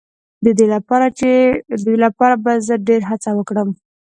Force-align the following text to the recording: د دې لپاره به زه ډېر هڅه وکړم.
د 0.45 0.47
دې 1.87 1.97
لپاره 2.05 2.33
به 2.43 2.51
زه 2.67 2.75
ډېر 2.87 3.01
هڅه 3.09 3.29
وکړم. 3.35 3.69